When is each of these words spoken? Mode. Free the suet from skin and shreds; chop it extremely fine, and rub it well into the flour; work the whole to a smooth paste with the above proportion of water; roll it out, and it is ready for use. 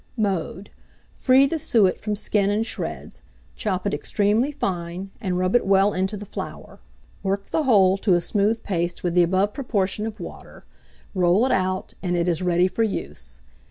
Mode. 0.17 0.71
Free 1.13 1.45
the 1.45 1.59
suet 1.59 1.99
from 1.99 2.15
skin 2.15 2.49
and 2.49 2.65
shreds; 2.65 3.21
chop 3.55 3.85
it 3.85 3.93
extremely 3.93 4.51
fine, 4.51 5.11
and 5.21 5.37
rub 5.37 5.55
it 5.55 5.63
well 5.63 5.93
into 5.93 6.17
the 6.17 6.25
flour; 6.25 6.79
work 7.21 7.51
the 7.51 7.65
whole 7.65 7.99
to 7.99 8.15
a 8.15 8.19
smooth 8.21 8.63
paste 8.63 9.03
with 9.03 9.13
the 9.13 9.21
above 9.21 9.53
proportion 9.53 10.07
of 10.07 10.19
water; 10.19 10.65
roll 11.13 11.45
it 11.45 11.51
out, 11.51 11.93
and 12.01 12.17
it 12.17 12.27
is 12.27 12.41
ready 12.41 12.67
for 12.67 12.81
use. 12.81 13.41